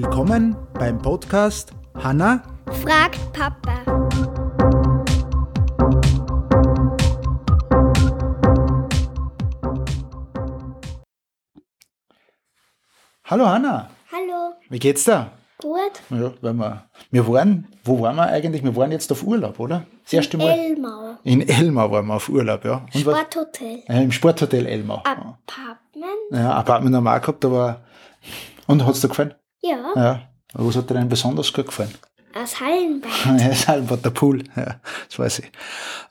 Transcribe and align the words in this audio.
Willkommen 0.00 0.56
beim 0.74 0.96
Podcast 1.02 1.72
Hanna 2.00 2.40
fragt 2.84 3.18
Papa. 3.32 3.82
Hallo 13.24 13.48
Hanna, 13.48 13.90
Hallo, 14.12 14.52
wie 14.70 14.78
geht's 14.78 15.02
da? 15.02 15.32
gut? 15.58 15.80
Ja, 16.10 16.32
weil 16.42 16.54
wir, 16.54 16.84
wir 17.10 17.26
waren, 17.26 17.66
wo 17.82 18.00
waren 18.00 18.14
wir 18.14 18.28
eigentlich? 18.28 18.62
Wir 18.62 18.76
waren 18.76 18.92
jetzt 18.92 19.10
auf 19.10 19.24
Urlaub, 19.24 19.58
oder? 19.58 19.84
Das 20.04 20.12
erste 20.12 20.38
Mal. 20.38 20.50
Elmau. 20.50 21.16
In 21.24 21.40
Elmau 21.40 21.90
waren 21.90 22.06
wir 22.06 22.14
auf 22.14 22.28
Urlaub, 22.28 22.64
ja. 22.64 22.86
Und 22.94 23.04
was? 23.04 23.18
Sporthotel. 23.18 23.82
Äh, 23.88 24.04
Im 24.04 24.12
Sporthotel 24.12 24.64
Elmau. 24.64 24.98
Apartment? 24.98 26.30
Ja, 26.30 26.52
Apartment 26.52 26.94
haben 26.94 27.02
wir 27.02 27.16
auch 27.16 27.20
gehabt, 27.20 27.44
aber. 27.44 27.80
Und 28.68 28.86
hat's 28.86 29.00
dir 29.00 29.08
gefallen? 29.08 29.34
Ja, 29.60 29.92
Ja. 29.96 30.20
Was 30.54 30.76
hat 30.76 30.88
dir 30.88 30.94
denn 30.94 31.08
besonders 31.08 31.52
gut 31.52 31.66
gefallen? 31.66 31.94
aus 32.34 32.60
Hallenbad. 32.60 33.10
Ja, 33.40 33.48
ist 33.48 33.68
halt 33.68 34.04
der 34.04 34.10
Pool, 34.10 34.44
ja, 34.56 34.80
das 35.08 35.18
weiß 35.18 35.38
ich. 35.40 35.46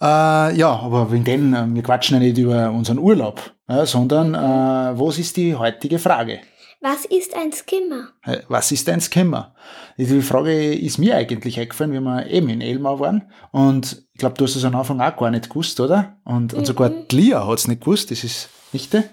Äh, 0.01 0.57
ja, 0.57 0.69
aber 0.69 1.11
wegen 1.11 1.23
dem, 1.23 1.53
äh, 1.53 1.65
wir 1.73 1.83
quatschen 1.83 2.15
ja 2.15 2.27
nicht 2.27 2.37
über 2.37 2.71
unseren 2.71 2.99
Urlaub, 2.99 3.41
ja, 3.69 3.85
sondern 3.85 4.33
äh, 4.33 4.99
was 4.99 5.17
ist 5.17 5.37
die 5.37 5.55
heutige 5.55 5.99
Frage? 5.99 6.39
Was 6.79 7.05
ist 7.05 7.35
ein 7.35 7.51
Skimmer? 7.51 8.09
Was 8.49 8.71
ist 8.71 8.87
ein 8.87 9.01
Scammer? 9.01 9.55
Die 9.97 10.21
Frage 10.21 10.75
ist 10.75 10.99
mir 10.99 11.15
eigentlich 11.15 11.59
eingefallen, 11.59 11.91
wie 11.91 11.99
wir 11.99 12.27
eben 12.27 12.49
in 12.49 12.61
Elmau 12.61 12.99
waren. 12.99 13.31
Und 13.51 14.05
ich 14.13 14.19
glaube, 14.19 14.35
du 14.37 14.45
hast 14.45 14.55
es 14.55 14.63
am 14.63 14.75
Anfang 14.75 15.01
auch 15.01 15.17
gar 15.17 15.31
nicht 15.31 15.49
gewusst, 15.49 15.79
oder? 15.79 16.17
Und, 16.23 16.53
und 16.53 16.67
sogar 16.67 16.89
die 16.91 17.15
Lia 17.15 17.47
hat 17.47 17.57
es 17.57 17.67
nicht 17.67 17.81
gewusst, 17.81 18.11
das 18.11 18.23
ist 18.23 18.49
Nichte. 18.73 19.09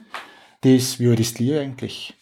Ist, 0.62 1.00
wie 1.00 1.08
alt 1.08 1.20
ist 1.20 1.38
Lia 1.38 1.60
eigentlich? 1.60 2.14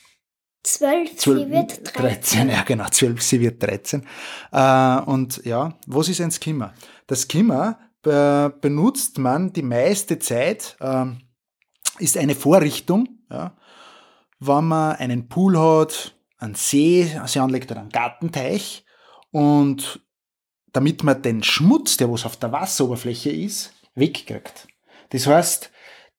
Zwölf, 0.64 1.20
sie 1.20 1.50
wird 1.50 1.98
13. 1.98 2.48
ja 2.48 2.62
genau, 2.62 2.86
12, 2.88 3.20
sie 3.20 3.40
wird 3.40 3.62
13. 3.62 4.06
Äh, 4.52 5.00
und 5.00 5.44
ja, 5.44 5.76
was 5.86 6.08
ist 6.08 6.20
ein 6.20 6.30
Skimmer? 6.30 6.72
Das 7.08 7.22
Skimmer 7.22 7.78
äh, 8.04 8.50
benutzt 8.60 9.18
man 9.18 9.52
die 9.52 9.62
meiste 9.62 10.20
Zeit, 10.20 10.76
ähm, 10.80 11.18
ist 11.98 12.16
eine 12.16 12.36
Vorrichtung, 12.36 13.08
ja, 13.28 13.56
wenn 14.38 14.64
man 14.64 14.96
einen 14.96 15.28
Pool 15.28 15.58
hat, 15.58 16.14
einen 16.38 16.54
See, 16.54 17.04
sich 17.26 17.40
anlegt 17.40 17.70
oder 17.70 17.80
einen 17.80 17.90
Gartenteich 17.90 18.84
und 19.30 20.00
damit 20.72 21.02
man 21.02 21.22
den 21.22 21.42
Schmutz, 21.42 21.96
der 21.96 22.10
was 22.10 22.24
auf 22.24 22.36
der 22.36 22.52
Wasseroberfläche 22.52 23.30
ist, 23.30 23.72
wegkriegt. 23.94 24.68
Das 25.10 25.26
heißt, 25.26 25.70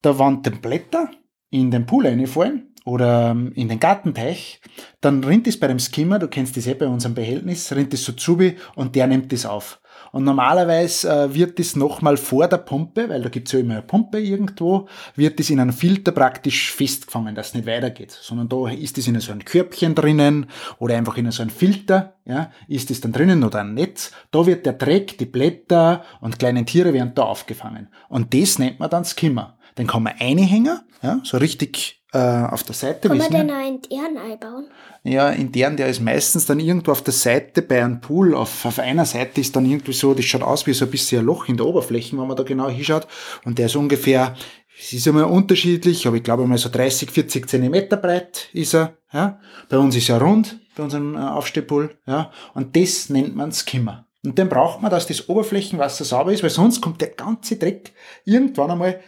da 0.01 0.19
wenn 0.19 0.43
die 0.43 0.51
Blätter 0.51 1.09
in 1.49 1.71
den 1.71 1.85
Pool 1.85 2.07
reinfallen 2.07 2.72
oder 2.85 3.31
ähm, 3.31 3.51
in 3.55 3.69
den 3.69 3.79
Gartenteich, 3.79 4.61
dann 5.01 5.23
rinnt 5.23 5.47
es 5.47 5.59
bei 5.59 5.67
dem 5.67 5.79
Skimmer, 5.79 6.19
du 6.19 6.27
kennst 6.27 6.57
das 6.57 6.67
eh 6.67 6.73
bei 6.73 6.87
unserem 6.87 7.15
Behältnis, 7.15 7.71
rinnt 7.73 7.93
es 7.93 8.03
so 8.03 8.13
zu 8.13 8.37
und 8.75 8.95
der 8.95 9.07
nimmt 9.07 9.31
das 9.31 9.45
auf. 9.45 9.79
Und 10.13 10.25
normalerweise 10.25 11.09
äh, 11.09 11.33
wird 11.33 11.57
das 11.57 11.75
nochmal 11.75 12.17
vor 12.17 12.47
der 12.47 12.57
Pumpe, 12.57 13.09
weil 13.09 13.23
da 13.23 13.29
gibt's 13.29 13.51
ja 13.51 13.59
immer 13.59 13.73
eine 13.73 13.81
Pumpe 13.81 14.19
irgendwo, 14.19 14.87
wird 15.15 15.39
das 15.39 15.49
in 15.49 15.59
einem 15.59 15.73
Filter 15.73 16.11
praktisch 16.11 16.71
festgefangen, 16.71 17.33
dass 17.33 17.47
es 17.47 17.53
nicht 17.55 17.65
weitergeht. 17.65 18.11
Sondern 18.11 18.47
da 18.47 18.69
ist 18.69 18.97
es 18.99 19.07
in 19.07 19.19
so 19.19 19.31
ein 19.31 19.43
Körbchen 19.43 19.95
drinnen 19.95 20.45
oder 20.77 20.95
einfach 20.95 21.17
in 21.17 21.31
so 21.31 21.41
ein 21.41 21.49
Filter, 21.49 22.13
ja, 22.25 22.51
ist 22.67 22.91
es 22.91 23.01
dann 23.01 23.11
drinnen 23.11 23.43
oder 23.43 23.61
ein 23.61 23.73
Netz. 23.73 24.11
Da 24.29 24.45
wird 24.45 24.67
der 24.67 24.73
Dreck, 24.73 25.17
die 25.17 25.25
Blätter 25.25 26.03
und 26.21 26.37
kleine 26.37 26.63
Tiere 26.63 26.93
werden 26.93 27.13
da 27.15 27.23
aufgefangen. 27.23 27.87
Und 28.07 28.35
das 28.35 28.59
nennt 28.59 28.79
man 28.79 28.91
dann 28.91 29.05
Skimmer. 29.05 29.57
Den 29.77 29.87
kann 29.87 30.03
man 30.03 30.13
einhängen, 30.19 30.79
ja, 31.01 31.19
so 31.23 31.37
richtig 31.37 32.03
äh, 32.13 32.17
auf 32.17 32.63
der 32.63 32.75
Seite. 32.75 33.07
Kann 33.07 33.17
man 33.17 33.31
den 33.31 33.51
auch 33.51 33.67
in 33.67 33.81
deren 33.81 34.17
einbauen? 34.17 34.67
ja, 35.03 35.29
intern, 35.31 35.75
der 35.75 35.87
ist 35.87 36.01
meistens 36.01 36.45
dann 36.45 36.59
irgendwo 36.59 36.91
auf 36.91 37.01
der 37.01 37.13
Seite 37.13 37.61
bei 37.61 37.83
einem 37.83 37.99
Pool, 37.99 38.33
auf, 38.33 38.65
auf 38.65 38.79
einer 38.79 39.05
Seite 39.05 39.41
ist 39.41 39.55
dann 39.55 39.65
irgendwie 39.65 39.91
so, 39.91 40.13
das 40.13 40.25
schaut 40.25 40.43
aus 40.43 40.65
wie 40.65 40.73
so 40.73 40.85
ein 40.85 40.91
bisschen 40.91 41.19
ein 41.19 41.25
Loch 41.25 41.49
in 41.49 41.57
der 41.57 41.65
Oberfläche, 41.65 42.17
wenn 42.17 42.27
man 42.27 42.37
da 42.37 42.43
genau 42.43 42.69
hinschaut. 42.69 43.07
Und 43.43 43.59
der 43.59 43.65
ist 43.65 43.75
ungefähr, 43.75 44.35
es 44.79 44.93
ist 44.93 45.05
immer 45.05 45.29
unterschiedlich, 45.29 46.07
aber 46.07 46.15
ich 46.15 46.23
glaube 46.23 46.47
mal 46.47 46.57
so 46.57 46.69
30, 46.69 47.11
40 47.11 47.49
Zentimeter 47.49 47.97
breit 47.97 48.47
ist 48.53 48.73
er. 48.73 48.97
Ja. 49.11 49.39
Bei 49.67 49.77
uns 49.77 49.95
ist 49.95 50.09
er 50.09 50.21
rund, 50.21 50.59
bei 50.75 50.83
unserem 50.83 51.15
äh, 51.15 51.19
Aufstehpool. 51.19 51.97
Ja. 52.07 52.31
Und 52.53 52.75
das 52.77 53.09
nennt 53.09 53.35
man 53.35 53.51
Skimmer. 53.51 54.07
Und 54.25 54.37
den 54.37 54.47
braucht 54.47 54.81
man, 54.81 54.89
dass 54.89 55.05
das 55.05 55.27
Oberflächenwasser 55.27 56.05
sauber 56.05 56.31
ist, 56.31 56.43
weil 56.43 56.49
sonst 56.49 56.79
kommt 56.79 57.01
der 57.01 57.09
ganze 57.09 57.57
Dreck 57.57 57.91
irgendwann 58.23 58.71
einmal, 58.71 59.01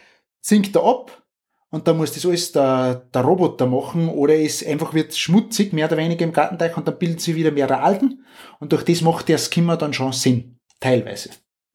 sinkt 0.46 0.76
er 0.76 0.84
ab 0.84 1.22
und 1.70 1.88
dann 1.88 1.96
muss 1.96 2.12
das 2.12 2.24
alles 2.24 2.52
der, 2.52 2.94
der 3.12 3.22
Roboter 3.22 3.66
machen 3.66 4.08
oder 4.08 4.34
es 4.34 4.64
einfach 4.64 4.94
wird 4.94 5.16
schmutzig, 5.16 5.72
mehr 5.72 5.86
oder 5.86 5.96
weniger 5.96 6.24
im 6.24 6.32
Gartenteich 6.32 6.76
und 6.76 6.86
dann 6.86 6.98
bilden 6.98 7.18
sie 7.18 7.34
wieder 7.34 7.50
mehr 7.50 7.82
Algen 7.82 8.24
und 8.60 8.72
durch 8.72 8.84
das 8.84 9.00
macht 9.00 9.28
der 9.28 9.38
Skimmer 9.38 9.76
dann 9.76 9.92
schon 9.92 10.12
Sinn. 10.12 10.60
Teilweise. 10.78 11.30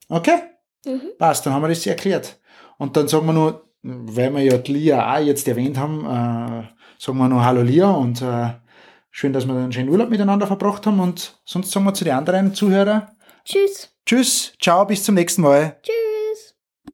Okay? 0.08 0.38
Mhm. 0.86 1.02
Passt, 1.18 1.46
dann 1.46 1.54
haben 1.54 1.64
wir 1.64 1.68
das 1.68 1.86
erklärt. 1.86 2.40
Und 2.78 2.96
dann 2.96 3.08
sagen 3.08 3.26
wir 3.26 3.34
nur, 3.34 3.70
weil 3.82 4.34
wir 4.34 4.42
ja 4.42 4.58
die 4.58 4.74
Lia 4.74 5.16
auch 5.16 5.20
jetzt 5.20 5.48
erwähnt 5.48 5.78
haben, 5.78 6.06
äh, 6.06 6.68
sagen 6.98 7.18
wir 7.18 7.28
nur 7.28 7.44
Hallo 7.44 7.62
Lia 7.64 7.90
und 7.92 8.22
äh, 8.22 8.52
schön, 9.10 9.34
dass 9.34 9.46
wir 9.46 9.54
einen 9.54 9.74
schönen 9.74 9.90
Urlaub 9.90 10.10
miteinander 10.10 10.48
verbracht 10.48 10.86
haben 10.88 11.00
und 11.00 11.42
sonst 11.44 11.72
sagen 11.72 11.86
wir 11.86 11.94
zu 11.94 12.06
den 12.06 12.14
anderen 12.14 12.54
Zuhörern 12.54 13.08
Tschüss. 13.44 13.90
Tschüss, 14.06 14.54
ciao, 14.62 14.86
bis 14.86 15.04
zum 15.04 15.16
nächsten 15.16 15.42
Mal. 15.42 15.78
Tschüss. 15.84 16.11